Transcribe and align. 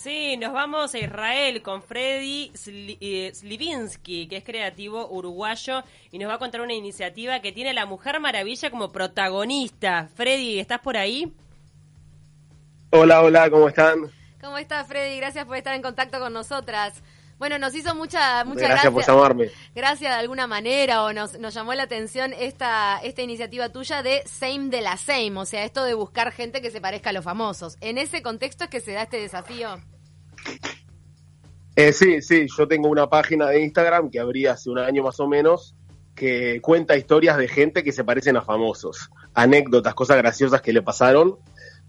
Sí, 0.00 0.36
nos 0.36 0.52
vamos 0.52 0.94
a 0.94 0.98
Israel 1.00 1.60
con 1.60 1.82
Freddy 1.82 2.52
eh, 3.00 3.32
Slivinsky, 3.34 4.28
que 4.28 4.36
es 4.36 4.44
creativo 4.44 5.08
uruguayo 5.08 5.82
y 6.12 6.20
nos 6.20 6.30
va 6.30 6.34
a 6.34 6.38
contar 6.38 6.60
una 6.60 6.72
iniciativa 6.72 7.40
que 7.40 7.50
tiene 7.50 7.70
a 7.70 7.72
la 7.72 7.84
Mujer 7.84 8.20
Maravilla 8.20 8.70
como 8.70 8.92
protagonista. 8.92 10.08
Freddy, 10.14 10.60
¿estás 10.60 10.78
por 10.78 10.96
ahí? 10.96 11.32
Hola, 12.90 13.22
hola, 13.22 13.50
¿cómo 13.50 13.66
están? 13.66 14.08
¿Cómo 14.40 14.56
estás, 14.58 14.86
Freddy? 14.86 15.16
Gracias 15.16 15.44
por 15.46 15.56
estar 15.56 15.74
en 15.74 15.82
contacto 15.82 16.20
con 16.20 16.32
nosotras. 16.32 17.02
Bueno, 17.38 17.58
nos 17.58 17.74
hizo 17.74 17.94
mucha, 17.94 18.44
mucha 18.44 18.66
gracias. 18.66 18.92
por 18.92 19.06
llamarme. 19.06 19.50
Gracias 19.74 20.12
de 20.12 20.18
alguna 20.18 20.46
manera, 20.46 21.04
o 21.04 21.12
nos, 21.12 21.38
nos 21.38 21.54
llamó 21.54 21.72
la 21.74 21.84
atención 21.84 22.32
esta, 22.32 22.98
esta 22.98 23.22
iniciativa 23.22 23.68
tuya 23.68 24.02
de 24.02 24.22
Same 24.26 24.70
de 24.70 24.80
la 24.80 24.96
Same, 24.96 25.38
o 25.38 25.44
sea, 25.44 25.64
esto 25.64 25.84
de 25.84 25.94
buscar 25.94 26.32
gente 26.32 26.60
que 26.60 26.70
se 26.70 26.80
parezca 26.80 27.10
a 27.10 27.12
los 27.12 27.24
famosos. 27.24 27.76
¿En 27.80 27.96
ese 27.96 28.22
contexto 28.22 28.64
es 28.64 28.70
que 28.70 28.80
se 28.80 28.92
da 28.92 29.02
este 29.02 29.20
desafío? 29.20 29.80
Eh, 31.76 31.92
sí, 31.92 32.20
sí, 32.22 32.46
yo 32.56 32.66
tengo 32.66 32.88
una 32.88 33.08
página 33.08 33.46
de 33.46 33.62
Instagram 33.62 34.10
que 34.10 34.18
abrí 34.18 34.46
hace 34.46 34.68
un 34.68 34.80
año 34.80 35.04
más 35.04 35.20
o 35.20 35.28
menos, 35.28 35.76
que 36.16 36.60
cuenta 36.60 36.96
historias 36.96 37.36
de 37.36 37.46
gente 37.46 37.84
que 37.84 37.92
se 37.92 38.02
parecen 38.02 38.36
a 38.36 38.42
famosos, 38.42 39.10
anécdotas, 39.32 39.94
cosas 39.94 40.16
graciosas 40.16 40.60
que 40.60 40.72
le 40.72 40.82
pasaron 40.82 41.38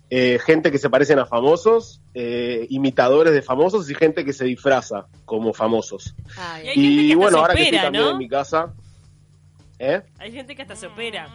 eh, 0.09 0.39
gente 0.43 0.71
que 0.71 0.79
se 0.79 0.89
parecen 0.89 1.19
a 1.19 1.25
famosos, 1.25 2.01
eh, 2.13 2.65
imitadores 2.69 3.33
de 3.33 3.41
famosos 3.41 3.89
y 3.89 3.95
gente 3.95 4.25
que 4.25 4.33
se 4.33 4.45
disfraza 4.45 5.07
como 5.25 5.53
famosos. 5.53 6.15
y, 6.75 7.13
bueno, 7.13 7.39
ahora 7.39 7.53
que 7.53 7.63
estoy 7.63 7.79
también 7.79 8.07
en 8.07 8.17
mi 8.17 8.27
casa. 8.27 8.73
¿eh? 9.77 10.01
Hay 10.17 10.31
gente 10.31 10.55
que 10.55 10.63
hasta 10.63 10.75
se 10.75 10.87
opera. 10.87 11.29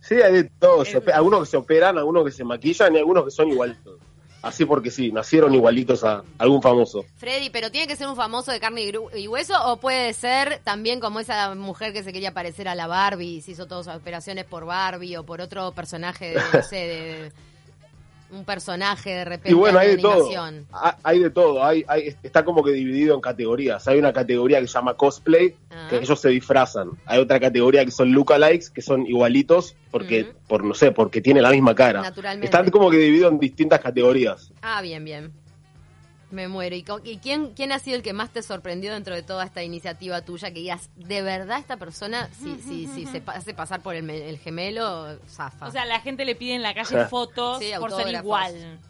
Sí, 0.00 0.14
hay 0.14 0.32
de 0.32 0.44
todo. 0.44 0.84
algunos 1.14 1.40
que 1.40 1.46
se 1.46 1.56
operan, 1.56 1.98
algunos 1.98 2.24
que 2.24 2.32
se 2.32 2.42
maquillan 2.42 2.94
y 2.94 2.98
algunos 2.98 3.24
que 3.24 3.30
son 3.30 3.48
igualitos. 3.48 4.00
Así 4.42 4.64
porque 4.64 4.90
sí, 4.90 5.12
nacieron 5.12 5.54
igualitos 5.54 6.02
a 6.02 6.24
algún 6.38 6.60
famoso. 6.60 7.04
Freddy, 7.16 7.50
pero 7.50 7.70
¿tiene 7.70 7.86
que 7.86 7.96
ser 7.96 8.08
un 8.08 8.16
famoso 8.16 8.50
de 8.50 8.58
carne 8.58 8.92
y 9.14 9.28
hueso 9.28 9.54
o 9.66 9.78
puede 9.78 10.12
ser 10.14 10.60
también 10.64 10.98
como 10.98 11.20
esa 11.20 11.54
mujer 11.54 11.92
que 11.92 12.02
se 12.02 12.12
quería 12.12 12.34
parecer 12.34 12.68
a 12.68 12.74
la 12.74 12.88
Barbie 12.88 13.36
y 13.36 13.40
se 13.40 13.52
hizo 13.52 13.66
todas 13.66 13.86
sus 13.86 13.94
operaciones 13.94 14.44
por 14.44 14.66
Barbie 14.66 15.16
o 15.16 15.24
por 15.24 15.40
otro 15.40 15.72
personaje 15.72 16.30
de, 16.30 16.40
no 16.52 16.62
sé, 16.62 16.76
de 16.76 17.32
un 18.32 18.44
personaje 18.44 19.10
de 19.10 19.24
repente. 19.24 19.50
Y 19.50 19.54
bueno, 19.54 19.78
hay 19.78 19.96
de 19.96 19.98
todo. 19.98 20.28
Hay 21.02 21.18
de 21.18 21.30
todo. 21.30 21.64
Hay, 21.64 21.84
está 22.22 22.44
como 22.44 22.64
que 22.64 22.72
dividido 22.72 23.14
en 23.14 23.20
categorías. 23.20 23.86
Hay 23.86 23.98
una 23.98 24.12
categoría 24.12 24.60
que 24.60 24.66
se 24.66 24.72
llama 24.72 24.94
cosplay, 24.94 25.54
ah. 25.70 25.86
que 25.90 25.98
ellos 25.98 26.20
se 26.20 26.30
disfrazan. 26.30 26.90
Hay 27.06 27.20
otra 27.20 27.38
categoría 27.38 27.84
que 27.84 27.90
son 27.90 28.12
lookalikes, 28.12 28.70
que 28.70 28.82
son 28.82 29.06
igualitos, 29.06 29.76
porque, 29.90 30.32
por 30.48 30.64
no 30.64 30.74
sé, 30.74 30.92
porque 30.92 31.20
tiene 31.20 31.42
la 31.42 31.50
misma 31.50 31.74
cara. 31.74 32.02
Naturalmente. 32.02 32.46
Están 32.46 32.70
como 32.70 32.90
que 32.90 32.96
divididos 32.96 33.32
en 33.32 33.38
distintas 33.38 33.80
categorías. 33.80 34.50
Ah, 34.62 34.80
bien, 34.82 35.04
bien. 35.04 35.32
Me 36.32 36.48
muero. 36.48 36.74
¿Y, 36.74 36.82
quién, 37.18 37.50
quién 37.54 37.72
ha 37.72 37.78
sido 37.78 37.96
el 37.96 38.02
que 38.02 38.12
más 38.12 38.30
te 38.30 38.42
sorprendió 38.42 38.92
dentro 38.92 39.14
de 39.14 39.22
toda 39.22 39.44
esta 39.44 39.62
iniciativa 39.62 40.22
tuya? 40.22 40.48
Que 40.48 40.60
digas, 40.60 40.90
de 40.96 41.22
verdad 41.22 41.58
esta 41.58 41.76
persona, 41.76 42.28
si, 42.42 42.56
si, 42.60 42.86
si 42.86 43.06
se 43.06 43.22
hace 43.26 43.52
pasar 43.54 43.82
por 43.82 43.94
el, 43.94 44.38
gemelo, 44.38 45.18
zafa. 45.28 45.66
O 45.66 45.70
sea, 45.70 45.84
la 45.84 46.00
gente 46.00 46.24
le 46.24 46.34
pide 46.34 46.54
en 46.54 46.62
la 46.62 46.74
calle 46.74 47.04
fotos 47.04 47.62
por 47.78 47.92
ser 47.92 48.14
igual. 48.14 48.80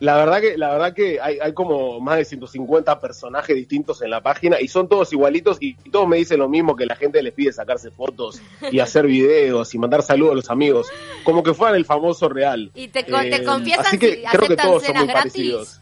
La 0.00 0.16
verdad 0.16 0.40
que, 0.40 0.58
la 0.58 0.70
verdad 0.70 0.92
que 0.92 1.20
hay, 1.20 1.38
hay, 1.40 1.54
como 1.54 2.00
más 2.00 2.18
de 2.18 2.24
150 2.24 3.00
personajes 3.00 3.54
distintos 3.54 4.02
en 4.02 4.10
la 4.10 4.20
página 4.20 4.60
y 4.60 4.66
son 4.66 4.88
todos 4.88 5.12
igualitos 5.12 5.56
y, 5.60 5.74
todos 5.90 6.08
me 6.08 6.16
dicen 6.16 6.40
lo 6.40 6.48
mismo 6.48 6.74
que 6.74 6.84
la 6.84 6.96
gente 6.96 7.22
les 7.22 7.32
pide 7.32 7.52
sacarse 7.52 7.90
fotos 7.90 8.42
y 8.72 8.80
hacer 8.80 9.06
videos 9.06 9.72
y 9.72 9.78
mandar 9.78 10.02
saludos 10.02 10.32
a 10.32 10.36
los 10.36 10.50
amigos, 10.50 10.88
como 11.22 11.42
que 11.42 11.54
fueran 11.54 11.76
el 11.76 11.84
famoso 11.84 12.28
real. 12.28 12.72
Y 12.74 12.88
te, 12.88 13.04
te 13.04 13.36
eh, 13.36 13.44
confiesan 13.44 13.86
así 13.86 13.98
que 13.98 14.24
creo 14.30 14.48
que 14.48 14.56
todos 14.56 14.82
son 14.82 14.96
muy 14.96 15.06
gratis? 15.06 15.32
parecidos. 15.32 15.80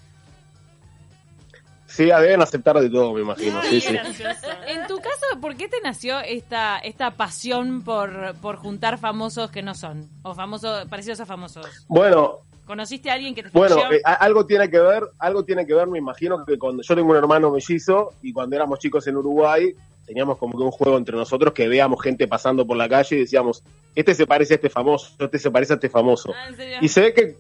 Sí, 1.93 2.07
deben 2.07 2.41
aceptar 2.41 2.81
de 2.81 2.89
todo, 2.89 3.13
me 3.13 3.21
imagino. 3.21 3.61
Sí, 3.65 3.79
sí. 3.81 3.95
En 4.67 4.87
tu 4.87 4.97
caso, 4.97 5.41
¿por 5.43 5.57
qué 5.57 5.69
te 5.69 5.79
nació 5.83 6.21
esta 6.21 6.79
esta 6.79 7.11
pasión 7.13 7.83
por, 7.83 8.35
por 8.41 8.57
juntar 8.57 8.99
famosos 8.99 9.51
que 9.51 9.63
no 9.63 9.75
son? 9.75 10.09
O 10.23 10.35
famosos 10.35 10.87
parecidos 10.89 11.21
a 11.21 11.27
famosos. 11.27 11.67
Bueno. 11.89 12.41
¿Conociste 12.65 13.11
a 13.11 13.15
alguien 13.15 13.35
que 13.35 13.43
te 13.43 13.51
Bueno, 13.51 13.77
eh, 13.93 14.01
algo 14.05 14.47
tiene 14.47 14.71
que 14.71 14.79
ver, 14.79 15.03
algo 15.19 15.45
tiene 15.45 15.67
que 15.67 15.75
ver, 15.75 15.89
me 15.89 15.99
imagino 15.99 16.47
que 16.47 16.57
cuando 16.59 16.83
yo 16.83 16.95
tengo 16.95 17.11
un 17.11 17.17
hermano 17.17 17.51
mellizo 17.51 18.15
y 18.23 18.33
cuando 18.33 18.55
éramos 18.55 18.79
chicos 18.79 19.07
en 19.09 19.17
Uruguay, 19.17 19.75
teníamos 20.07 20.39
como 20.39 20.57
que 20.57 20.65
un 20.65 20.71
juego 20.71 20.97
entre 20.97 21.17
nosotros 21.17 21.53
que 21.53 21.69
veíamos 21.69 22.01
gente 22.01 22.29
pasando 22.29 22.65
por 22.65 22.77
la 22.77 22.89
calle 22.89 23.17
y 23.17 23.19
decíamos, 23.21 23.65
este 23.97 24.15
se 24.15 24.27
parece 24.27 24.55
a 24.55 24.57
este 24.57 24.71
famoso, 24.71 25.13
este 25.19 25.41
se 25.41 25.51
parece 25.51 25.73
a 25.73 25.77
este 25.77 25.91
famoso. 25.91 26.33
Ah, 26.33 26.51
y 26.81 26.89
se 26.89 27.01
ve 27.01 27.13
que 27.13 27.37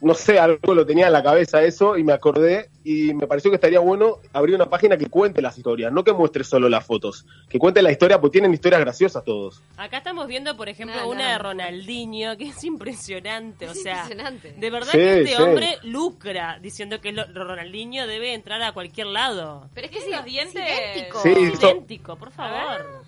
no 0.00 0.14
sé, 0.14 0.38
algo 0.38 0.74
lo 0.74 0.84
tenía 0.84 1.06
en 1.06 1.12
la 1.12 1.22
cabeza 1.22 1.62
eso 1.62 1.96
y 1.96 2.04
me 2.04 2.12
acordé 2.12 2.68
y 2.84 3.14
me 3.14 3.26
pareció 3.26 3.50
que 3.50 3.54
estaría 3.54 3.78
bueno 3.78 4.18
abrir 4.32 4.54
una 4.54 4.68
página 4.68 4.96
que 4.96 5.06
cuente 5.06 5.40
las 5.40 5.56
historias, 5.56 5.90
no 5.92 6.04
que 6.04 6.12
muestre 6.12 6.44
solo 6.44 6.68
las 6.68 6.84
fotos, 6.84 7.24
que 7.48 7.58
cuente 7.58 7.80
la 7.80 7.90
historia, 7.90 8.20
porque 8.20 8.34
tienen 8.34 8.52
historias 8.52 8.80
graciosas 8.82 9.24
todos. 9.24 9.62
Acá 9.76 9.98
estamos 9.98 10.26
viendo, 10.26 10.56
por 10.56 10.68
ejemplo, 10.68 11.08
una 11.08 11.32
de 11.32 11.38
Ronaldinho, 11.38 12.36
que 12.36 12.48
es 12.48 12.64
impresionante, 12.64 13.68
o 13.68 13.74
sea, 13.74 14.06
de 14.08 14.70
verdad 14.70 14.92
que 14.92 15.22
este 15.22 15.42
hombre 15.42 15.78
lucra 15.82 16.58
diciendo 16.60 17.00
que 17.00 17.12
Ronaldinho 17.12 18.06
debe 18.06 18.34
entrar 18.34 18.60
a 18.62 18.72
cualquier 18.72 19.06
lado. 19.06 19.70
Pero 19.74 19.86
es 19.86 19.92
que 19.92 19.98
es 20.00 20.10
los 20.10 20.24
dientes 20.24 20.62
idéntico. 20.62 21.28
idéntico, 21.28 22.16
por 22.16 22.30
favor. 22.30 23.02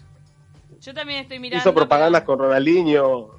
Yo 0.80 0.94
también 0.94 1.20
estoy 1.20 1.38
mirando. 1.38 1.62
Hizo 1.62 1.74
propagandas 1.74 2.22
con 2.22 2.38
Ronaldinho 2.38 3.35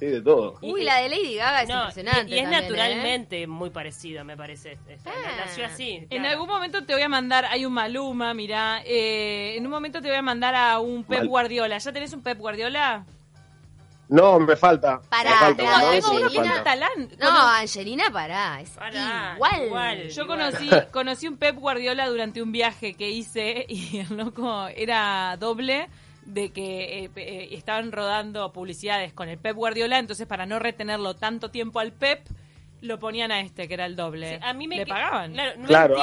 Sí, 0.00 0.06
de 0.06 0.22
todo. 0.22 0.58
Uy, 0.62 0.82
la 0.82 0.96
de 0.96 1.10
Lady 1.10 1.34
Gaga 1.34 1.62
es 1.62 1.68
impresionante. 1.68 2.34
Y, 2.34 2.38
es 2.38 2.46
¿eh? 2.46 2.50
naturalmente 2.50 3.46
muy 3.46 3.68
parecido, 3.68 4.24
me 4.24 4.34
parece. 4.34 4.78
Ah. 5.04 5.10
Nació 5.44 5.66
así. 5.66 6.06
En 6.08 6.24
algún 6.24 6.48
momento 6.48 6.86
te 6.86 6.94
voy 6.94 7.02
a 7.02 7.08
mandar, 7.10 7.44
hay 7.44 7.66
un 7.66 7.74
Maluma, 7.74 8.32
mira, 8.32 8.80
eh, 8.86 9.56
en 9.58 9.66
un 9.66 9.70
momento 9.70 10.00
te 10.00 10.08
voy 10.08 10.16
a 10.16 10.22
mandar 10.22 10.54
a 10.54 10.78
un 10.78 11.04
Pep 11.04 11.26
Guardiola. 11.26 11.76
¿Ya 11.76 11.92
tenés 11.92 12.14
un 12.14 12.22
Pep 12.22 12.38
Guardiola? 12.38 13.04
No, 14.08 14.40
me 14.40 14.56
falta. 14.56 15.02
Pará, 15.10 15.54
tengo, 15.54 15.70
Angelina 15.70 16.64
Talán. 16.64 17.10
No, 17.18 17.48
Angelina, 17.48 18.04
pará. 18.10 18.58
Es 18.62 18.72
igual. 19.66 20.08
Yo 20.08 20.26
conocí, 20.26 20.70
conocí 20.92 21.28
un 21.28 21.36
Pep 21.36 21.56
Guardiola 21.56 22.08
durante 22.08 22.40
un 22.40 22.52
viaje 22.52 22.94
que 22.94 23.10
hice 23.10 23.66
y 23.68 23.98
el 23.98 24.16
loco 24.16 24.66
era 24.68 25.36
doble 25.38 25.90
de 26.32 26.50
que 26.50 27.04
eh, 27.04 27.10
eh, 27.16 27.48
estaban 27.52 27.92
rodando 27.92 28.52
publicidades 28.52 29.12
con 29.12 29.28
el 29.28 29.38
Pep 29.38 29.56
Guardiola, 29.56 29.98
entonces 29.98 30.26
para 30.26 30.46
no 30.46 30.58
retenerlo 30.58 31.14
tanto 31.14 31.50
tiempo 31.50 31.80
al 31.80 31.92
Pep, 31.92 32.20
lo 32.80 32.98
ponían 32.98 33.30
a 33.30 33.40
este, 33.40 33.68
que 33.68 33.74
era 33.74 33.86
el 33.86 33.96
doble. 33.96 34.38
a 34.42 34.54
mí 34.54 34.66
me 34.66 34.76
Le 34.76 34.86
pagaban. 34.86 35.34
Claro, 35.66 35.96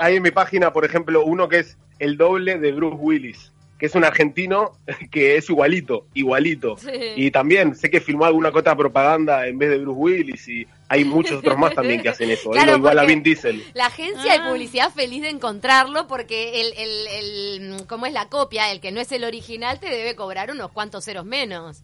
hay, 0.00 0.16
en 0.16 0.22
mi 0.22 0.30
página, 0.30 0.72
por 0.72 0.84
ejemplo, 0.84 1.24
uno 1.24 1.48
que 1.48 1.60
es 1.60 1.78
el 1.98 2.16
doble 2.16 2.58
de 2.58 2.72
Bruce 2.72 2.96
Willis 2.96 3.50
que 3.78 3.86
es 3.86 3.94
un 3.96 4.04
argentino 4.04 4.72
que 5.10 5.36
es 5.36 5.50
igualito, 5.50 6.06
igualito. 6.14 6.76
Y 7.16 7.30
también 7.32 7.74
sé 7.74 7.90
que 7.90 8.00
filmó 8.00 8.24
alguna 8.24 8.52
cota 8.52 8.76
propaganda 8.76 9.46
en 9.48 9.58
vez 9.58 9.70
de 9.70 9.78
Bruce 9.78 9.98
Willis 9.98 10.48
y 10.48 10.66
hay 10.88 11.04
muchos 11.04 11.38
otros 11.38 11.58
más 11.58 11.74
también 11.74 12.02
que 12.02 12.08
hacen 12.08 12.30
eso, 12.30 12.50
igual 12.54 12.98
a 12.98 13.04
Vin 13.04 13.22
Diesel. 13.22 13.64
La 13.74 13.86
agencia 13.86 14.32
de 14.32 14.38
ah. 14.38 14.48
publicidad 14.48 14.90
feliz 14.90 15.22
de 15.22 15.30
encontrarlo 15.30 16.06
porque 16.06 16.60
el, 16.60 16.72
el, 16.76 17.06
el, 17.72 17.86
como 17.86 18.06
es 18.06 18.12
la 18.12 18.28
copia, 18.28 18.70
el 18.70 18.80
que 18.80 18.92
no 18.92 19.00
es 19.00 19.10
el 19.12 19.24
original 19.24 19.80
te 19.80 19.88
debe 19.88 20.14
cobrar 20.14 20.50
unos 20.50 20.70
cuantos 20.72 21.04
ceros 21.04 21.24
menos. 21.24 21.82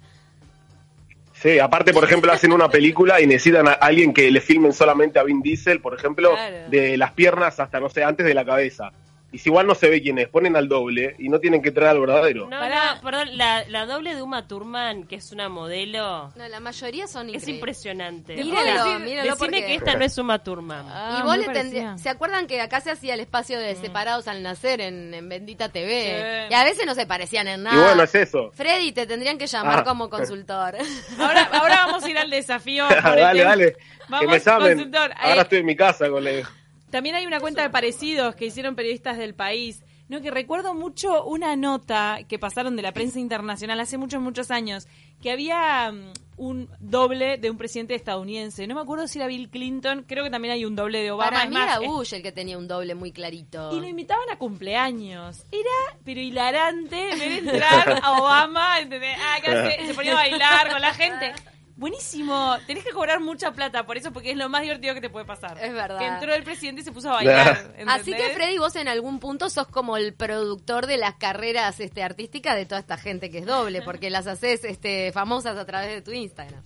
Sí, 1.32 1.58
aparte, 1.58 1.94
por 1.94 2.04
ejemplo, 2.04 2.30
hacen 2.30 2.52
una 2.52 2.68
película 2.68 3.18
y 3.18 3.26
necesitan 3.26 3.66
a 3.66 3.72
alguien 3.72 4.12
que 4.12 4.30
le 4.30 4.42
filmen 4.42 4.74
solamente 4.74 5.18
a 5.18 5.22
Vin 5.22 5.40
Diesel, 5.40 5.80
por 5.80 5.94
ejemplo, 5.94 6.34
de 6.68 6.98
las 6.98 7.12
piernas 7.12 7.58
hasta, 7.58 7.80
no 7.80 7.88
sé, 7.88 8.04
antes 8.04 8.26
de 8.26 8.34
la 8.34 8.44
cabeza. 8.44 8.92
Y 9.32 9.38
si 9.38 9.48
igual 9.48 9.66
no 9.66 9.74
se 9.74 9.88
ve 9.88 10.02
quién 10.02 10.18
es, 10.18 10.28
ponen 10.28 10.56
al 10.56 10.68
doble 10.68 11.14
y 11.18 11.28
no 11.28 11.38
tienen 11.38 11.62
que 11.62 11.70
traer 11.70 11.92
al 11.92 12.00
verdadero. 12.00 12.48
No, 12.48 12.60
no, 12.60 13.00
perdón, 13.02 13.36
la, 13.36 13.64
la, 13.68 13.86
doble 13.86 14.14
de 14.14 14.22
Uma 14.22 14.48
Thurman, 14.48 15.06
que 15.06 15.16
es 15.16 15.30
una 15.30 15.48
modelo. 15.48 16.32
No, 16.34 16.48
la 16.48 16.58
mayoría 16.58 17.06
son 17.06 17.30
Es 17.30 17.46
impresionante. 17.46 18.34
Míralo, 18.34 18.98
míralo. 18.98 19.30
Decime 19.30 19.64
que 19.64 19.74
esta 19.76 19.94
no 19.94 20.04
es 20.04 20.18
Uma 20.18 20.42
Thurman. 20.42 20.84
Ah, 20.88 21.20
y 21.20 21.26
vos 21.26 21.38
le 21.38 21.48
tendrías. 21.48 22.00
¿Se 22.00 22.08
acuerdan 22.08 22.48
que 22.48 22.60
acá 22.60 22.80
se 22.80 22.90
hacía 22.90 23.14
el 23.14 23.20
espacio 23.20 23.58
de 23.60 23.74
mm. 23.74 23.80
separados 23.80 24.26
al 24.26 24.42
nacer 24.42 24.80
en, 24.80 25.28
Bendita 25.28 25.68
TV? 25.68 26.48
Y 26.50 26.54
a 26.54 26.64
veces 26.64 26.84
no 26.84 26.94
se 26.94 27.06
parecían 27.06 27.46
en 27.46 27.62
nada. 27.62 27.76
Y 27.76 27.80
bueno, 27.80 28.02
es 28.02 28.14
eso. 28.14 28.50
Freddy, 28.52 28.90
te 28.92 29.06
tendrían 29.06 29.38
que 29.38 29.46
llamar 29.46 29.80
ah. 29.80 29.84
como 29.84 30.10
consultor. 30.10 30.76
ahora, 31.18 31.44
ahora 31.52 31.82
vamos 31.86 32.02
a 32.02 32.10
ir 32.10 32.18
al 32.18 32.30
desafío. 32.30 32.86
dale, 32.88 33.44
dale. 33.44 33.76
Vamos, 34.08 34.26
que 34.26 34.32
me 34.32 34.40
saben. 34.40 34.92
Ahora 35.16 35.42
estoy 35.42 35.58
en 35.58 35.66
mi 35.66 35.76
casa, 35.76 36.08
colega. 36.08 36.50
También 36.90 37.14
hay 37.14 37.26
una 37.26 37.40
cuenta 37.40 37.62
de 37.62 37.70
parecidos 37.70 38.34
que 38.34 38.46
hicieron 38.46 38.74
periodistas 38.74 39.16
del 39.16 39.34
país. 39.34 39.82
No, 40.08 40.20
que 40.20 40.32
recuerdo 40.32 40.74
mucho 40.74 41.24
una 41.24 41.54
nota 41.54 42.18
que 42.28 42.36
pasaron 42.36 42.74
de 42.74 42.82
la 42.82 42.90
prensa 42.90 43.20
internacional 43.20 43.78
hace 43.78 43.96
muchos, 43.96 44.20
muchos 44.20 44.50
años, 44.50 44.88
que 45.22 45.30
había 45.30 45.92
mm, 45.92 46.12
un 46.36 46.68
doble 46.80 47.38
de 47.38 47.48
un 47.48 47.56
presidente 47.56 47.94
estadounidense. 47.94 48.66
No 48.66 48.74
me 48.74 48.80
acuerdo 48.80 49.06
si 49.06 49.20
era 49.20 49.28
Bill 49.28 49.48
Clinton, 49.50 50.04
creo 50.08 50.24
que 50.24 50.30
también 50.30 50.52
hay 50.52 50.64
un 50.64 50.74
doble 50.74 51.00
de 51.00 51.12
Obama. 51.12 51.30
Para 51.30 51.48
mí 51.48 51.54
era 51.54 51.78
Bush 51.78 52.12
el 52.14 52.22
que 52.22 52.32
tenía 52.32 52.58
un 52.58 52.66
doble 52.66 52.96
muy 52.96 53.12
clarito. 53.12 53.70
Y 53.76 53.80
lo 53.80 53.86
invitaban 53.86 54.28
a 54.32 54.36
cumpleaños. 54.36 55.44
Era, 55.52 56.00
pero 56.04 56.20
hilarante 56.20 56.96
ver 57.16 57.32
entrar 57.46 58.00
a 58.02 58.20
Obama, 58.20 58.78
ah, 58.78 59.38
se 59.86 59.94
ponía 59.94 60.10
a 60.10 60.16
bailar 60.16 60.72
con 60.72 60.80
la 60.80 60.92
gente 60.92 61.34
Buenísimo. 61.80 62.56
Tenés 62.66 62.84
que 62.84 62.90
cobrar 62.90 63.20
mucha 63.20 63.52
plata 63.52 63.86
por 63.86 63.96
eso, 63.96 64.12
porque 64.12 64.32
es 64.32 64.36
lo 64.36 64.50
más 64.50 64.60
divertido 64.60 64.92
que 64.92 65.00
te 65.00 65.08
puede 65.08 65.24
pasar. 65.24 65.56
Es 65.64 65.72
verdad. 65.72 65.98
Que 65.98 66.06
entró 66.06 66.34
el 66.34 66.42
presidente 66.44 66.82
y 66.82 66.84
se 66.84 66.92
puso 66.92 67.08
a 67.08 67.14
bailar. 67.14 67.74
Así 67.88 68.12
que. 68.12 68.28
Freddy, 68.34 68.58
vos 68.58 68.76
en 68.76 68.86
algún 68.86 69.18
punto 69.18 69.48
sos 69.48 69.66
como 69.66 69.96
el 69.96 70.12
productor 70.12 70.86
de 70.86 70.98
las 70.98 71.14
carreras 71.14 71.80
este, 71.80 72.02
artísticas 72.02 72.54
de 72.56 72.66
toda 72.66 72.80
esta 72.80 72.98
gente 72.98 73.30
que 73.30 73.38
es 73.38 73.46
doble, 73.46 73.80
porque 73.80 74.10
las 74.10 74.26
haces 74.26 74.62
este, 74.64 75.10
famosas 75.12 75.56
a 75.56 75.64
través 75.64 75.88
de 75.88 76.02
tu 76.02 76.12
Instagram. 76.12 76.62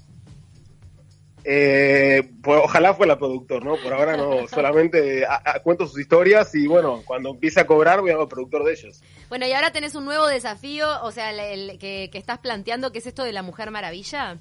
Eh, 1.47 2.23
pues 2.43 2.59
ojalá 2.65 2.95
fuera 2.95 3.19
productor, 3.19 3.63
¿no? 3.65 3.77
Por 3.77 3.93
ahora 3.93 4.17
no, 4.17 4.49
solamente 4.49 5.27
a- 5.27 5.43
a- 5.45 5.61
cuento 5.61 5.87
sus 5.87 6.01
historias 6.01 6.55
y 6.55 6.67
bueno, 6.67 7.03
cuando 7.05 7.31
empiece 7.31 7.61
a 7.61 7.67
cobrar 7.67 8.01
voy 8.01 8.11
a 8.13 8.17
ser 8.17 8.27
productor 8.29 8.65
de 8.65 8.73
ellos. 8.73 9.01
Bueno, 9.29 9.47
y 9.47 9.53
ahora 9.53 9.71
tenés 9.71 9.95
un 9.95 10.07
nuevo 10.07 10.27
desafío, 10.27 10.89
o 11.03 11.13
sea, 11.13 11.31
el, 11.31 11.39
el 11.71 11.79
que, 11.79 12.09
que 12.11 12.19
estás 12.19 12.39
planteando, 12.39 12.93
que 12.93 12.99
es 12.99 13.07
esto 13.07 13.23
de 13.25 13.33
la 13.33 13.43
Mujer 13.43 13.71
Maravilla. 13.71 14.39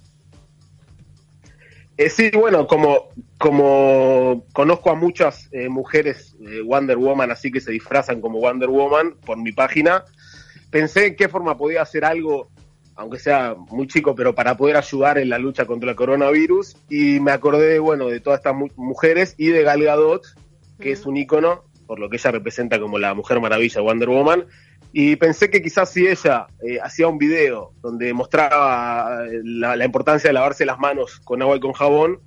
Eh, 1.97 2.09
sí, 2.09 2.31
bueno, 2.33 2.65
como, 2.65 3.09
como 3.37 4.45
conozco 4.51 4.89
a 4.89 4.95
muchas 4.95 5.47
eh, 5.51 5.69
mujeres 5.69 6.35
eh, 6.47 6.61
Wonder 6.65 6.97
Woman, 6.97 7.29
así 7.31 7.51
que 7.51 7.61
se 7.61 7.71
disfrazan 7.71 8.19
como 8.19 8.39
Wonder 8.39 8.69
Woman 8.69 9.13
por 9.25 9.37
mi 9.37 9.51
página, 9.51 10.03
pensé 10.71 11.07
en 11.07 11.15
qué 11.15 11.29
forma 11.29 11.55
podía 11.55 11.83
hacer 11.83 12.03
algo, 12.03 12.49
aunque 12.95 13.19
sea 13.19 13.55
muy 13.69 13.85
chico, 13.87 14.15
pero 14.15 14.33
para 14.33 14.57
poder 14.57 14.75
ayudar 14.77 15.19
en 15.19 15.29
la 15.29 15.37
lucha 15.37 15.65
contra 15.65 15.91
el 15.91 15.95
coronavirus. 15.95 16.75
Y 16.89 17.19
me 17.19 17.31
acordé, 17.31 17.77
bueno, 17.77 18.07
de 18.07 18.19
todas 18.19 18.39
estas 18.39 18.55
mu- 18.55 18.69
mujeres 18.75 19.35
y 19.37 19.47
de 19.47 19.61
Gal 19.61 19.83
Gadot, 19.83 20.23
que 20.79 20.91
es 20.91 21.05
un 21.05 21.15
ícono, 21.17 21.63
por 21.85 21.99
lo 21.99 22.09
que 22.09 22.17
ella 22.17 22.31
representa 22.31 22.79
como 22.79 22.97
la 22.97 23.13
Mujer 23.13 23.39
Maravilla 23.39 23.81
Wonder 23.81 24.09
Woman. 24.09 24.45
Y 24.95 25.15
pensé 25.15 25.49
que 25.49 25.61
quizás 25.61 25.89
si 25.91 26.07
ella 26.07 26.45
eh, 26.61 26.77
hacía 26.81 27.07
un 27.07 27.17
video 27.17 27.73
donde 27.81 28.13
mostraba 28.13 29.25
eh, 29.25 29.41
la, 29.43 29.75
la 29.75 29.85
importancia 29.85 30.29
de 30.29 30.33
lavarse 30.33 30.65
las 30.65 30.77
manos 30.79 31.19
con 31.21 31.41
agua 31.41 31.55
y 31.57 31.59
con 31.59 31.73
jabón, 31.73 32.19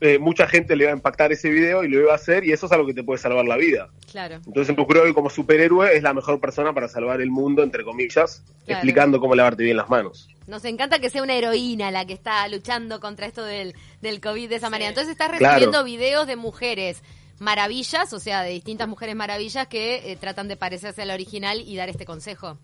eh, 0.00 0.18
mucha 0.18 0.46
gente 0.46 0.76
le 0.76 0.84
iba 0.84 0.92
a 0.92 0.96
impactar 0.96 1.32
ese 1.32 1.48
video 1.50 1.82
y 1.84 1.88
lo 1.88 2.00
iba 2.00 2.12
a 2.12 2.16
hacer 2.16 2.44
y 2.44 2.52
eso 2.52 2.66
es 2.66 2.72
algo 2.72 2.86
que 2.86 2.94
te 2.94 3.02
puede 3.02 3.18
salvar 3.18 3.44
la 3.44 3.56
vida. 3.56 3.88
Claro. 4.10 4.36
Entonces 4.46 4.76
ocurrió 4.78 5.04
que 5.04 5.14
como 5.14 5.30
superhéroe 5.30 5.94
es 5.96 6.02
la 6.02 6.12
mejor 6.14 6.40
persona 6.40 6.72
para 6.74 6.88
salvar 6.88 7.20
el 7.20 7.30
mundo, 7.30 7.62
entre 7.62 7.84
comillas, 7.84 8.42
Claro. 8.64 8.78
explicando 8.78 9.20
cómo 9.20 9.34
lavarte 9.34 9.62
bien 9.62 9.76
las 9.76 9.88
manos. 9.88 10.28
Nos 10.46 10.64
encanta 10.64 10.98
que 10.98 11.08
sea 11.10 11.22
una 11.22 11.34
heroína 11.34 11.90
la 11.90 12.04
que 12.06 12.12
está 12.14 12.46
luchando 12.48 12.98
contra 13.00 13.26
esto 13.26 13.44
del, 13.44 13.74
del 14.00 14.20
COVID 14.20 14.48
de 14.48 14.56
esa 14.56 14.70
manera. 14.70 14.88
Entonces 14.90 15.12
estás 15.12 15.28
Claro. 15.36 15.54
recibiendo 15.54 15.84
videos 15.84 16.26
de 16.26 16.36
mujeres 16.36 17.02
maravillas, 17.38 18.12
o 18.12 18.18
sea, 18.18 18.42
de 18.42 18.50
distintas 18.50 18.88
mujeres 18.88 19.14
maravillas 19.14 19.66
que 19.68 20.12
eh, 20.12 20.16
tratan 20.16 20.48
de 20.48 20.56
parecerse 20.56 21.02
a 21.02 21.06
la 21.06 21.14
original 21.14 21.60
y 21.60 21.76
dar 21.76 21.88
este 21.88 22.04
consejo. 22.04 22.58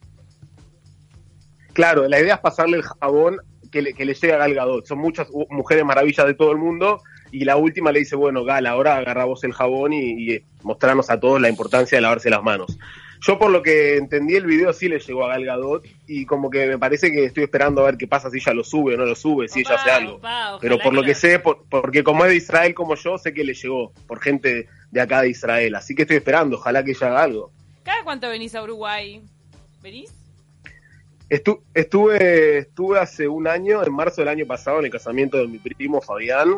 Claro, 1.73 2.09
la 2.09 2.21
idea 2.21 2.35
es 2.35 2.41
pasarle 2.41 2.79
el 2.79 2.83
jabón 2.83 3.39
que 3.71 3.83
le, 3.83 3.95
que 3.95 4.05
le 4.05 4.15
llegue 4.15 4.35
a 4.35 4.39
Gal 4.39 4.55
Gadot. 4.55 4.87
Son 4.87 4.99
muchas 4.99 5.29
mujeres 5.51 5.85
maravillas 5.85 6.27
de 6.27 6.35
todo 6.35 6.53
el 6.53 6.59
mundo 6.59 7.03
y 7.31 7.45
la 7.45 7.57
última 7.57 7.93
le 7.93 8.01
dice, 8.01 8.15
bueno, 8.17 8.45
Gal, 8.45 8.67
ahora 8.67 8.97
agarra 8.97 9.25
vos 9.25 9.43
el 9.45 9.53
jabón 9.53 9.93
y, 9.95 10.35
y 10.35 10.45
mostrarnos 10.63 11.11
a 11.11 11.19
todos 11.19 11.41
la 11.41 11.49
importancia 11.49 11.97
de 11.97 12.03
lavarse 12.03 12.29
las 12.29 12.43
manos. 12.43 12.79
Yo 13.25 13.39
por 13.39 13.51
lo 13.53 13.63
que 13.63 13.97
entendí 13.99 14.35
el 14.35 14.47
video 14.47 14.73
sí 14.73 14.89
le 14.89 14.99
llegó 14.99 15.25
a 15.25 15.29
Gal 15.29 15.45
Gadot 15.45 15.87
y 16.09 16.27
como 16.27 16.51
que 16.51 16.67
me 16.67 16.77
parece 16.79 17.13
que 17.13 17.25
estoy 17.25 17.45
esperando 17.45 17.81
a 17.83 17.85
ver 17.85 17.97
qué 17.97 18.09
pasa 18.09 18.29
si 18.31 18.39
ella 18.39 18.53
lo 18.53 18.65
sube 18.65 18.95
o 18.95 18.97
no 18.97 19.05
lo 19.07 19.15
sube, 19.15 19.49
si 19.49 19.61
ella 19.61 19.77
hace 19.77 19.91
algo. 19.91 20.15
opa, 20.17 20.59
Pero 20.61 20.79
por 20.81 20.93
lo 20.93 21.03
que 21.05 21.15
sé, 21.15 21.39
por- 21.39 21.65
porque 21.71 22.03
como 22.03 22.25
es 22.25 22.31
de 22.31 22.37
Israel 22.37 22.75
como 22.75 22.97
yo, 22.97 23.17
sé 23.19 23.33
que 23.33 23.45
le 23.45 23.55
llegó 23.55 23.93
por 24.09 24.21
gente 24.21 24.67
de 24.91 25.01
acá 25.01 25.23
de 25.23 25.29
Israel. 25.31 25.75
Así 25.77 25.95
que 25.95 26.03
estoy 26.03 26.17
esperando, 26.17 26.57
ojalá 26.57 26.83
que 26.83 26.91
ella 26.91 27.07
haga 27.07 27.23
algo. 27.23 27.53
¿Cada 27.85 28.03
cuánto 28.03 28.29
venís 28.29 28.55
a 28.57 28.63
Uruguay? 28.65 29.23
¿Venís? 29.83 30.13
Estu- 31.31 31.61
estuve, 31.75 32.59
estuve 32.59 32.99
hace 32.99 33.29
un 33.29 33.47
año, 33.47 33.85
en 33.85 33.93
marzo 33.93 34.21
del 34.21 34.29
año 34.29 34.47
pasado, 34.47 34.81
en 34.81 34.87
el 34.87 34.91
casamiento 34.91 35.39
de 35.39 35.47
mi 35.47 35.59
primo 35.59 36.01
Fabián, 36.03 36.57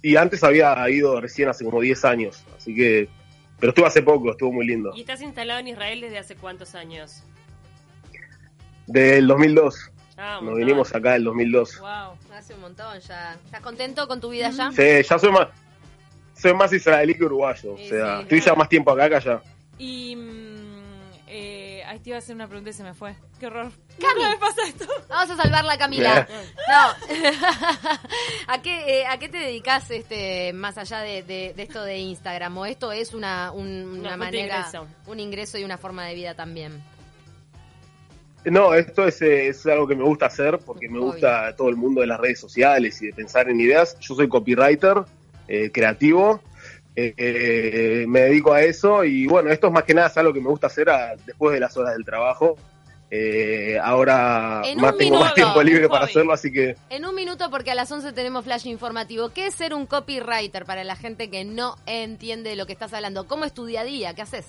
y 0.00 0.16
antes 0.16 0.42
había 0.44 0.88
ido 0.88 1.20
recién 1.20 1.48
hace 1.48 1.64
como 1.64 1.80
10 1.80 2.04
años, 2.04 2.44
así 2.56 2.74
que, 2.74 3.08
pero 3.64 3.70
estuve 3.70 3.86
hace 3.86 4.02
poco, 4.02 4.30
estuvo 4.30 4.52
muy 4.52 4.66
lindo. 4.66 4.92
¿Y 4.94 5.00
estás 5.00 5.22
instalado 5.22 5.58
en 5.58 5.68
Israel 5.68 6.02
desde 6.02 6.18
hace 6.18 6.36
cuántos 6.36 6.74
años? 6.74 7.22
Del 8.86 9.26
2002, 9.26 9.90
Ah, 10.18 10.34
nos 10.34 10.42
montón. 10.42 10.58
vinimos 10.60 10.94
acá 10.94 11.12
del 11.14 11.24
2002. 11.24 11.80
Wow. 11.80 11.88
Hace 12.36 12.52
un 12.52 12.60
montón 12.60 13.00
ya. 13.00 13.38
¿Estás 13.42 13.62
contento 13.62 14.06
con 14.06 14.20
tu 14.20 14.28
vida 14.28 14.50
ya? 14.50 14.70
Sí, 14.70 15.08
ya 15.08 15.18
soy 15.18 15.32
más, 15.32 15.48
soy 16.34 16.52
más 16.52 16.74
israelí 16.74 17.14
que 17.14 17.24
uruguayo, 17.24 17.74
Sí, 17.78 17.86
o 17.86 17.88
sea, 17.88 18.16
sí, 18.18 18.22
estoy 18.24 18.40
ya 18.42 18.54
más 18.54 18.68
tiempo 18.68 18.90
acá 18.90 19.08
que 19.08 19.16
allá. 19.16 19.40
Y. 19.78 20.14
ay, 21.94 22.00
te 22.00 22.10
iba 22.10 22.16
a 22.16 22.18
hacer 22.18 22.34
una 22.34 22.48
pregunta 22.48 22.70
y 22.70 22.72
se 22.72 22.82
me 22.82 22.92
fue. 22.92 23.14
Qué 23.38 23.46
horror. 23.46 23.70
Cami. 24.00 24.14
¿Cómo 24.16 24.28
me 24.30 24.36
pasa 24.36 24.62
esto? 24.66 24.84
Vamos 25.08 25.30
a 25.38 25.42
salvarla, 25.42 25.78
Camila. 25.78 26.26
No. 26.68 27.14
¿A 28.52 28.60
qué, 28.62 29.00
eh, 29.00 29.06
¿A 29.06 29.18
qué 29.18 29.28
te 29.28 29.38
dedicas 29.38 29.88
este, 29.90 30.52
más 30.52 30.76
allá 30.76 30.98
de, 31.00 31.22
de- 31.22 31.52
de 31.54 31.62
esto 31.62 31.84
de 31.84 31.98
Instagram? 31.98 32.58
¿O 32.58 32.66
esto 32.66 32.90
es 32.92 33.14
una, 33.14 33.52
un- 33.52 34.00
una 34.00 34.16
manera, 34.16 34.56
ingreso. 34.58 34.88
un 35.06 35.20
ingreso 35.20 35.56
y 35.58 35.64
una 35.64 35.78
forma 35.78 36.04
de 36.06 36.14
vida 36.14 36.34
también? 36.34 36.82
No, 38.44 38.74
esto 38.74 39.06
es, 39.06 39.22
eh, 39.22 39.48
es 39.48 39.64
algo 39.66 39.86
que 39.86 39.94
me 39.96 40.04
gusta 40.04 40.26
hacer 40.26 40.58
porque 40.58 40.88
me 40.88 40.98
gusta 40.98 41.54
todo 41.56 41.70
el 41.70 41.76
mundo 41.76 42.02
de 42.02 42.08
las 42.08 42.20
redes 42.20 42.38
sociales 42.40 43.00
y 43.00 43.06
de 43.06 43.12
pensar 43.14 43.48
en 43.48 43.58
ideas. 43.60 43.96
Yo 44.00 44.14
soy 44.14 44.28
copywriter, 44.28 44.96
eh, 45.48 45.70
creativo, 45.72 46.42
eh, 46.96 47.14
eh, 47.16 48.04
me 48.08 48.20
dedico 48.22 48.52
a 48.52 48.62
eso 48.62 49.02
y 49.04 49.26
bueno, 49.26 49.50
esto 49.50 49.66
es 49.68 49.72
más 49.72 49.82
que 49.84 49.94
nada 49.94 50.08
es 50.08 50.16
algo 50.16 50.32
que 50.32 50.40
me 50.40 50.48
gusta 50.48 50.68
hacer 50.68 50.88
a- 50.90 51.14
después 51.26 51.52
de 51.54 51.60
las 51.60 51.76
horas 51.76 51.94
del 51.94 52.04
trabajo. 52.04 52.56
Eh, 53.10 53.78
ahora 53.80 54.62
más 54.76 54.96
tengo 54.96 55.20
más 55.20 55.34
tiempo 55.34 55.62
libre 55.62 55.88
para 55.88 56.06
hacerlo, 56.06 56.32
así 56.32 56.50
que 56.50 56.74
En 56.90 57.04
un 57.04 57.14
minuto, 57.14 57.48
porque 57.48 57.70
a 57.70 57.74
las 57.76 57.92
11 57.92 58.12
tenemos 58.12 58.44
flash 58.44 58.66
informativo. 58.66 59.28
¿Qué 59.30 59.46
es 59.46 59.54
ser 59.54 59.72
un 59.74 59.86
copywriter 59.86 60.64
para 60.64 60.82
la 60.82 60.96
gente 60.96 61.30
que 61.30 61.44
no 61.44 61.76
entiende 61.86 62.50
de 62.50 62.56
lo 62.56 62.66
que 62.66 62.72
estás 62.72 62.92
hablando? 62.92 63.28
¿Cómo 63.28 63.44
es 63.44 63.52
tu 63.54 63.66
día 63.66 63.82
a 63.82 63.84
día? 63.84 64.14
¿Qué 64.14 64.22
haces? 64.22 64.46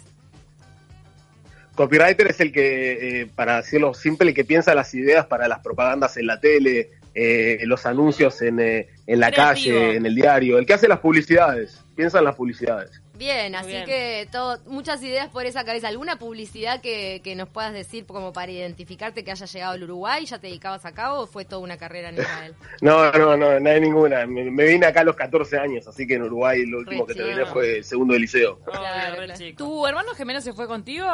copywriter 1.75 2.27
es 2.31 2.39
el 2.39 2.51
que, 2.53 3.21
eh, 3.21 3.27
para 3.35 3.57
decirlo 3.57 3.93
simple, 3.93 4.29
el 4.29 4.33
que 4.35 4.45
piensa 4.45 4.73
las 4.73 4.93
ideas 4.93 5.25
para 5.25 5.47
las 5.47 5.59
propagandas 5.59 6.15
en 6.17 6.27
la 6.27 6.39
tele, 6.39 6.91
eh, 7.13 7.59
los 7.65 7.85
anuncios 7.85 8.41
en, 8.41 8.59
eh, 8.61 8.87
en 9.05 9.19
la 9.19 9.29
Creativo. 9.31 9.77
calle, 9.79 9.95
en 9.97 10.05
el 10.05 10.15
diario, 10.15 10.57
el 10.57 10.65
que 10.65 10.73
hace 10.73 10.87
las 10.87 10.99
publicidades, 10.99 11.81
piensa 11.95 12.19
en 12.19 12.25
las 12.25 12.35
publicidades. 12.35 13.01
Bien, 13.17 13.55
así 13.55 13.69
bien. 13.69 13.85
que 13.85 14.27
todo, 14.31 14.59
muchas 14.65 15.01
ideas 15.01 15.29
por 15.29 15.45
esa 15.45 15.63
cabeza. 15.63 15.87
¿Alguna 15.87 16.19
publicidad 16.19 16.81
que, 16.81 17.21
que 17.23 17.35
nos 17.35 17.47
puedas 17.47 17.71
decir 17.73 18.05
como 18.05 18.33
para 18.33 18.51
identificarte 18.51 19.23
que 19.23 19.31
haya 19.31 19.45
llegado 19.45 19.73
al 19.73 19.83
Uruguay? 19.83 20.25
¿Ya 20.25 20.37
te 20.37 20.47
dedicabas 20.47 20.85
acá 20.85 21.13
o 21.13 21.25
fue 21.25 21.45
toda 21.45 21.61
una 21.61 21.77
carrera 21.77 22.09
en 22.09 22.15
Israel? 22.15 22.55
No, 22.81 23.11
no, 23.13 23.37
no, 23.37 23.59
no 23.59 23.69
hay 23.69 23.79
ninguna. 23.79 24.25
Me, 24.25 24.51
me 24.51 24.65
vine 24.65 24.85
acá 24.85 25.01
a 25.01 25.03
los 25.05 25.15
14 25.15 25.57
años, 25.57 25.87
así 25.87 26.05
que 26.05 26.15
en 26.15 26.23
Uruguay 26.23 26.65
lo 26.65 26.79
último 26.79 27.05
Re 27.05 27.13
que 27.13 27.19
terminé 27.21 27.45
fue 27.45 27.77
el 27.77 27.83
segundo 27.85 28.13
de 28.13 28.19
liceo. 28.19 28.59
Oh, 28.61 28.71
Claro, 28.71 29.15
claro. 29.23 29.55
¿Tu 29.55 29.87
hermano 29.87 30.13
gemelo 30.13 30.41
se 30.41 30.51
fue 30.53 30.67
contigo? 30.67 31.07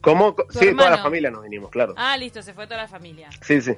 ¿Cómo? 0.00 0.34
Sí, 0.50 0.58
toda 0.60 0.64
la 0.64 0.70
hermano. 0.70 1.02
familia 1.02 1.30
nos 1.30 1.42
vinimos, 1.42 1.70
claro. 1.70 1.94
Ah, 1.96 2.16
listo, 2.16 2.40
se 2.42 2.54
fue 2.54 2.66
toda 2.66 2.78
la 2.82 2.88
familia. 2.88 3.28
Sí, 3.42 3.60
sí. 3.60 3.72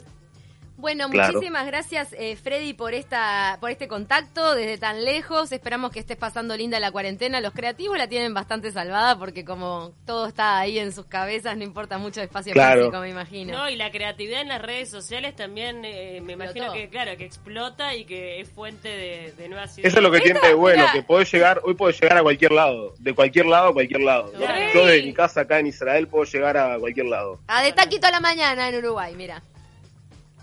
Bueno, 0.83 1.09
Claro. 1.11 1.35
muchísimas 1.35 1.65
gracias 1.65 2.13
eh, 2.19 2.35
Freddy 2.35 2.73
por 2.75 2.93
esta 2.93 3.57
por 3.61 3.71
este 3.71 3.87
contacto 3.87 4.57
desde 4.57 4.79
tan 4.79 5.05
lejos. 5.05 5.53
Esperamos 5.53 5.93
que 5.93 6.01
estés 6.01 6.17
pasando 6.17 6.57
linda 6.57 6.81
la 6.81 6.91
cuarentena. 6.91 7.41
Los 7.41 7.53
creativos 7.53 7.97
la 7.97 8.09
tienen 8.09 8.35
bastante 8.35 8.73
salvada 8.73 9.17
porque 9.17 9.45
como 9.45 9.93
todo 10.05 10.27
está 10.27 10.59
ahí 10.59 10.81
en 10.81 10.93
sus 10.93 11.07
cabezas, 11.07 11.57
no 11.57 11.63
importa 11.63 11.99
mucho 11.99 12.19
el 12.21 12.25
espacio 12.27 12.53
Claro. 12.53 12.81
físico, 12.81 12.99
me 13.01 13.11
imagino. 13.11 13.57
No, 13.57 13.71
y 13.71 13.77
la 13.77 13.93
creatividad 13.93 14.41
en 14.41 14.49
las 14.49 14.61
redes 14.61 14.91
sociales 14.91 15.37
también 15.37 15.85
eh, 15.85 16.21
me 16.21 16.33
imagino 16.33 16.73
que, 16.73 16.89
claro, 16.89 17.17
que 17.17 17.27
explota 17.27 17.95
y 17.95 18.05
que 18.05 18.41
es 18.41 18.51
fuente 18.51 18.89
de, 18.89 19.33
de 19.39 19.49
nuevas 19.49 19.79
ideas. 19.79 19.87
Eso 19.93 19.99
es 19.99 20.03
lo 20.03 20.11
que 20.11 20.19
tiene 20.21 20.41
de 20.41 20.55
bueno, 20.55 20.85
que 20.93 21.05
podés 21.05 21.31
llegar, 21.33 21.61
hoy 21.63 21.75
podés 21.75 22.01
llegar 22.01 22.19
a 22.19 22.23
cualquier 22.25 22.51
lado, 22.51 22.93
de 22.99 23.15
cualquier 23.15 23.47
lado 23.47 23.69
a 23.69 23.73
cualquier 23.73 24.01
lado. 24.01 24.33
Yo 24.75 24.85
desde 24.85 25.07
mi 25.07 25.15
casa 25.15 25.43
acá 25.43 25.61
en 25.61 25.69
Israel 25.69 26.09
puedo 26.09 26.25
llegar 26.25 26.57
a 26.57 26.77
cualquier 26.81 27.07
lado. 27.07 27.39
A 27.47 27.63
de 27.63 27.71
taquito 27.73 28.09
a 28.09 28.11
la 28.11 28.19
mañana 28.19 28.69
en 28.69 28.75
Uruguay, 28.75 29.15
mira. 29.17 29.45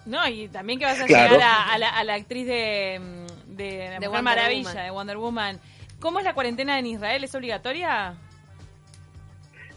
No, 0.09 0.27
y 0.27 0.47
también 0.47 0.79
que 0.79 0.85
vas 0.85 0.99
a 0.99 1.05
Claro. 1.05 1.33
llegar 1.35 1.47
a, 1.47 1.73
a 1.73 1.77
la, 1.77 1.89
a 1.89 2.03
la 2.03 2.13
actriz 2.15 2.45
de, 2.47 2.99
mm, 2.99 3.55
de 3.55 3.77
La 3.77 3.83
De 3.83 3.89
Mujer 3.91 4.09
Wonder 4.09 4.23
Maravilla, 4.23 4.69
Woman. 4.69 4.83
de 4.85 4.91
Wonder 4.91 5.17
Woman. 5.17 5.59
¿Cómo 5.99 6.19
es 6.19 6.25
la 6.25 6.33
cuarentena 6.33 6.79
en 6.79 6.85
Israel? 6.87 7.23
¿Es 7.23 7.35
obligatoria? 7.35 8.15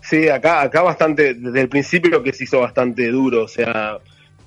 Sí, 0.00 0.28
acá, 0.28 0.62
acá 0.62 0.82
bastante, 0.82 1.34
desde 1.34 1.60
el 1.60 1.68
principio 1.68 2.22
que 2.22 2.32
se 2.32 2.44
hizo 2.44 2.60
bastante 2.60 3.08
duro, 3.08 3.44
o 3.44 3.48
sea, 3.48 3.98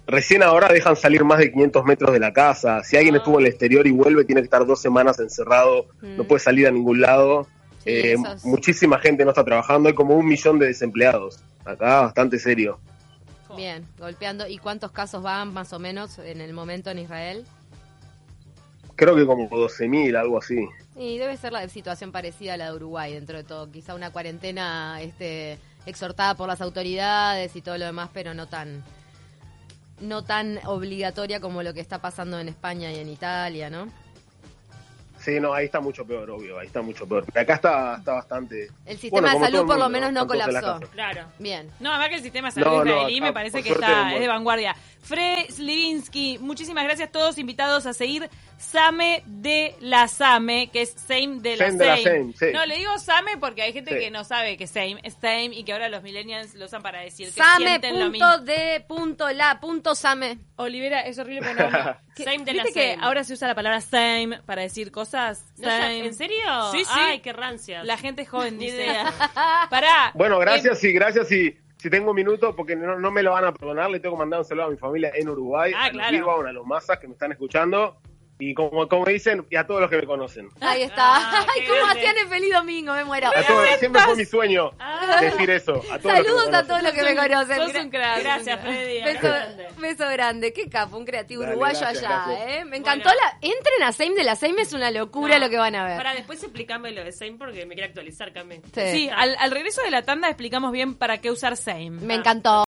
recién 0.08 0.44
ahora 0.44 0.68
dejan 0.68 0.96
salir 0.96 1.24
más 1.24 1.39
de 1.39 1.51
500 1.51 1.86
metros 1.86 2.12
de 2.12 2.20
la 2.20 2.34
casa, 2.34 2.84
si 2.84 2.98
alguien 2.98 3.15
Ah. 3.15 3.18
estuvo 3.20 3.39
en 3.39 3.46
el 3.46 3.51
exterior 3.51 3.88
y 3.88 3.92
vuelve 3.92 4.25
tiene 4.25 4.42
que 4.42 4.46
estar 4.46 4.65
dos 4.65 4.82
semanas 4.82 5.20
encerrado, 5.20 5.86
Mm. 6.01 6.18
no 6.18 6.24
puede 6.25 6.39
salir 6.42 6.68
a 6.68 6.72
ningún 6.72 7.01
lado, 7.01 7.48
Sí, 7.84 7.92
Eh, 7.92 8.15
muchísima 8.46 8.98
gente 8.98 9.24
no 9.25 9.30
está 9.30 9.44
trabajando, 9.44 9.88
hay 9.89 9.94
como 9.94 10.15
un 10.15 10.25
millón 10.25 10.58
de 10.58 10.65
desempleados, 10.65 11.39
acá 11.63 12.01
bastante 12.01 12.39
serio. 12.39 12.80
Bien, 13.56 13.88
golpeando. 13.98 14.48
¿Y 14.48 14.58
cuántos 14.58 14.92
casos 14.92 15.24
van 15.24 15.54
más 15.54 15.74
o 15.74 15.80
menos 15.80 16.20
en 16.20 16.42
el 16.42 16.54
momento 16.54 16.90
en 16.90 17.00
Israel? 17.00 17.46
Creo 18.96 19.16
que 19.16 19.26
como 19.26 19.50
12.000, 19.50 20.18
algo 20.18 20.38
así. 20.38 20.68
Y 20.96 21.18
debe 21.18 21.36
ser 21.38 21.52
la 21.52 21.68
situación 21.68 22.12
parecida 22.12 22.54
a 22.54 22.58
la 22.58 22.72
de 22.72 22.76
Uruguay, 22.76 23.14
dentro 23.14 23.38
de 23.38 23.44
todo. 23.44 23.70
Quizá 23.70 23.94
una 23.96 24.12
cuarentena 24.12 25.02
este, 25.02 25.58
exhortada 25.86 26.36
por 26.36 26.48
las 26.48 26.62
autoridades 26.62 27.56
y 27.56 27.62
todo 27.62 27.78
lo 27.78 27.86
demás, 27.86 28.10
pero 28.14 28.34
no 28.34 28.48
tan 28.48 28.84
no 30.02 30.24
tan 30.24 30.60
obligatoria 30.66 31.40
como 31.40 31.64
lo 31.64 31.74
que 31.74 31.80
está 31.80 32.00
pasando 32.00 32.38
en 32.40 32.50
España 32.50 32.92
y 32.92 33.00
en 33.00 33.08
Italia, 33.08 33.70
¿no? 33.70 33.88
Sí, 35.25 35.39
no, 35.39 35.53
ahí 35.53 35.65
está 35.65 35.79
mucho 35.79 36.05
peor, 36.05 36.29
obvio, 36.29 36.60
ahí 36.60 36.67
está 36.67 36.84
mucho 36.84 37.08
peor. 37.08 37.25
Pero 37.25 37.41
acá 37.41 37.55
está, 37.55 37.96
está 37.98 38.13
bastante... 38.13 38.67
El 38.86 38.98
sistema 39.00 39.34
de 39.34 39.39
salud 39.39 39.65
por 39.65 39.79
lo 39.79 39.89
menos 39.89 40.12
no 40.13 40.27
colapsó. 40.27 40.79
Claro. 40.91 41.25
Bien. 41.39 41.72
No, 41.79 41.89
además 41.89 42.10
que 42.10 42.15
el 42.15 42.22
sistema 42.22 42.50
de 42.50 42.51
salud 42.53 42.67
No, 42.67 42.84
no, 42.86 42.91
israelí 42.91 43.17
acá, 43.17 43.25
me 43.25 43.34
parece 43.34 43.63
que 43.63 43.70
está, 43.72 44.13
es 44.13 44.20
de 44.20 44.27
vanguardia. 44.27 44.75
Fred 45.01 45.50
Slivinsky, 45.51 46.38
muchísimas 46.39 46.84
gracias. 46.84 47.12
Todos 47.12 47.38
invitados 47.38 47.86
a 47.86 47.94
seguir 47.94 48.27
Same 48.58 49.24
de 49.25 49.75
la 49.79 50.08
Same, 50.08 50.70
que 50.72 50.82
es 50.84 50.91
Same 50.91 51.39
de 51.41 51.58
la 51.58 51.65
Same 51.67 51.77
de 51.77 51.86
la 51.86 51.98
Same. 51.98 52.03
Same, 52.03 52.34
sí. 52.39 52.46
No, 52.53 52.65
le 52.65 52.77
digo 52.77 52.98
Same 53.00 53.38
porque 53.39 53.62
hay 53.63 53.74
gente 53.74 53.94
Sí. 53.94 54.00
que 54.00 54.12
no 54.12 54.24
sabe 54.24 54.58
que 54.58 54.65
Same 54.67 54.98
es 55.03 55.13
Same 55.13 55.51
y 55.53 55.63
que 55.63 55.74
ahora 55.74 55.89
los 55.89 56.01
millennials 56.03 56.55
lo 56.55 56.65
usan 56.65 56.82
para 56.82 57.01
decir 57.01 57.27
que 57.27 57.34
Same 57.41 57.65
sienten 57.67 58.00
lo 58.00 58.10
mismo. 58.10 58.27
punto 58.27 58.44
de 58.46 58.86
punto 58.88 59.29
la 59.32 59.60
punto 59.60 59.94
Same. 59.96 60.39
Olivera, 60.55 61.01
es 61.01 61.20
horrible 61.20 61.41
pero 61.55 61.70
no. 61.70 61.98
Que- 62.15 62.24
Same 62.24 62.46
de 62.46 62.53
la 62.53 62.63
¿Viste 62.63 62.79
que 62.79 62.91
same. 62.94 63.05
ahora 63.05 63.24
se 63.24 63.34
usa 63.34 63.48
la 63.48 63.55
palabra 63.55 63.82
same 63.82 64.39
para 64.46 64.62
decir 64.63 64.91
cosas? 64.91 65.15
No, 65.16 65.68
ya- 65.68 65.82
Same. 65.82 66.06
¿En 66.06 66.14
serio? 66.14 66.38
Sí, 66.72 66.84
sí. 66.86 66.92
Ay, 66.94 67.20
qué 67.20 67.34
rancia. 67.34 67.84
La 67.84 67.98
gente 67.98 68.26
joven 68.26 68.58
Ni 68.60 68.66
dice. 68.66 68.78
idea. 68.86 69.12
Pará. 69.70 70.12
Bueno, 70.14 70.38
Eh, 70.38 70.46
gracias 70.46 70.84
y 70.84 70.92
gracias 70.94 71.32
y 71.32 71.58
si 71.78 71.90
tengo 71.90 72.10
un 72.12 72.16
minuto, 72.16 72.56
porque 72.56 72.76
no, 72.76 72.98
no 73.00 73.12
me 73.12 73.22
lo 73.24 73.32
van 73.32 73.46
a 73.46 73.54
perdonar, 73.54 73.90
le 73.92 74.00
tengo 74.00 74.16
que 74.16 74.20
mandar 74.20 74.40
un 74.40 74.46
saludo 74.46 74.66
a 74.66 74.70
mi 74.70 74.78
familia 74.78 75.12
en 75.14 75.30
Uruguay, 75.30 75.72
Ah, 75.76 75.84
a 75.84 75.88
los 75.88 75.94
claro. 75.94 76.12
Bilbao, 76.12 76.42
a 76.46 76.52
los 76.52 76.66
masas 76.66 76.98
que 77.00 77.08
me 77.08 77.14
están 77.14 77.32
escuchando, 77.32 77.98
y 78.40 78.54
como, 78.54 78.88
como 78.90 79.06
dicen, 79.06 79.46
y 79.50 79.56
a 79.56 79.66
todos 79.68 79.82
los 79.82 79.90
que 79.90 79.98
me 79.98 80.06
conocen. 80.06 80.50
Ahí 80.62 80.82
está. 80.82 80.96
Ah, 81.18 81.46
Ay, 81.56 81.62
¿cómo 81.68 81.80
grande. 81.84 82.00
hacían 82.02 82.18
el 82.18 82.28
feliz 82.28 82.54
domingo? 82.54 82.94
Me 82.94 83.04
muero. 83.06 83.28
A 83.30 83.44
todos, 83.44 83.68
siempre 83.80 84.02
fue 84.02 84.16
mi 84.16 84.26
sueño 84.26 84.72
Ah. 84.80 84.85
Decir 85.22 85.50
eso. 85.50 85.82
A 85.92 86.00
todos 86.00 86.16
Saludos 86.16 86.54
a 86.54 86.64
todos 86.68 86.84
los 86.84 86.92
que 86.94 87.04
me 87.04 87.16
conocen. 87.16 87.58
Sos 87.58 87.76
un 87.84 87.90
crack. 87.90 88.20
Gracias. 88.22 88.62
Freddy. 88.62 89.04
Beso, 89.04 89.20
Grande. 89.28 89.68
beso 89.78 90.10
grande, 90.10 90.54
qué 90.54 90.70
capo, 90.70 90.98
un 90.98 91.06
creativo 91.06 91.42
Dale, 91.42 91.54
uruguayo 91.54 91.80
gracias, 91.80 92.04
allá, 92.04 92.24
gracias. 92.28 92.50
¿eh? 92.62 92.66
Me 92.66 92.78
encantó 92.78 93.10
Bueno. 93.10 93.22
la... 93.24 93.38
Entren 93.48 93.84
a 93.84 93.92
Same 93.92 94.16
de 94.16 94.24
la 94.24 94.36
Same, 94.36 94.62
es 94.62 94.74
una 94.74 94.92
locura 94.92 95.36
No. 95.40 95.46
lo 95.46 95.50
que 95.50 95.58
van 95.58 95.76
a 95.76 95.86
ver. 95.86 95.98
Para 95.98 96.14
después 96.14 96.42
explícame 96.44 96.92
lo 96.92 97.04
de 97.04 97.12
Same 97.12 97.36
porque 97.38 97.66
me 97.66 97.76
quiero 97.76 97.88
actualizar, 97.90 98.32
Cami. 98.34 98.56
Sí. 98.74 98.82
Sí, 98.92 99.10
al, 99.16 99.36
al 99.40 99.52
regreso 99.52 99.82
de 99.82 99.92
la 99.92 100.02
tanda 100.04 100.28
explicamos 100.30 100.72
bien 100.72 100.96
para 100.96 101.20
qué 101.20 101.32
usar 101.32 101.58
same. 101.58 101.92
Me 101.92 102.16
encantó. 102.16 102.64